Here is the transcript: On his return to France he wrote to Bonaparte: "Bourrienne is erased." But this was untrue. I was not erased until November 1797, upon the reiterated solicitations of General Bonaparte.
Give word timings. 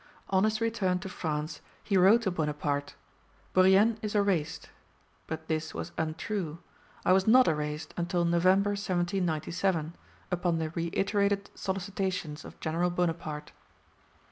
On 0.31 0.45
his 0.45 0.59
return 0.61 0.97
to 1.01 1.09
France 1.09 1.61
he 1.83 1.95
wrote 1.95 2.23
to 2.23 2.31
Bonaparte: 2.31 2.95
"Bourrienne 3.53 3.99
is 4.01 4.15
erased." 4.15 4.71
But 5.27 5.47
this 5.47 5.75
was 5.75 5.91
untrue. 5.95 6.57
I 7.05 7.13
was 7.13 7.27
not 7.27 7.47
erased 7.47 7.93
until 7.97 8.25
November 8.25 8.71
1797, 8.71 9.93
upon 10.31 10.57
the 10.57 10.71
reiterated 10.71 11.51
solicitations 11.53 12.43
of 12.43 12.59
General 12.59 12.89
Bonaparte. 12.89 13.51